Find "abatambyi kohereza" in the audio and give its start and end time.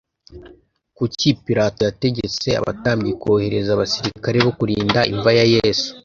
2.59-3.69